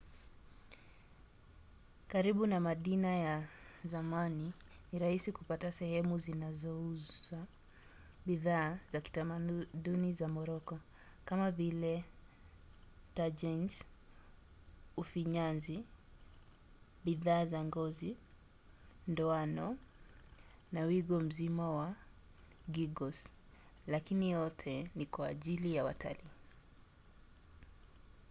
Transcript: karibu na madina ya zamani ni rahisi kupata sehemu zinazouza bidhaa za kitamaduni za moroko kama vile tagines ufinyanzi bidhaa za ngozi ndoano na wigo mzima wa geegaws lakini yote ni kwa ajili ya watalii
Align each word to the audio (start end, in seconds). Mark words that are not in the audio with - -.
karibu 2.07 2.47
na 2.47 2.59
madina 2.59 3.07
ya 3.15 3.47
zamani 3.85 4.53
ni 4.91 4.99
rahisi 4.99 5.31
kupata 5.31 5.71
sehemu 5.71 6.19
zinazouza 6.19 7.45
bidhaa 8.25 8.79
za 8.93 9.01
kitamaduni 9.01 10.13
za 10.13 10.27
moroko 10.27 10.79
kama 11.25 11.51
vile 11.51 12.03
tagines 13.13 13.83
ufinyanzi 14.97 15.83
bidhaa 17.05 17.45
za 17.45 17.63
ngozi 17.63 18.15
ndoano 19.07 19.77
na 20.71 20.81
wigo 20.81 21.19
mzima 21.19 21.71
wa 21.71 21.95
geegaws 22.71 23.29
lakini 23.87 24.29
yote 24.31 24.91
ni 24.95 25.05
kwa 25.05 25.27
ajili 25.27 25.75
ya 25.75 25.83
watalii 25.83 26.29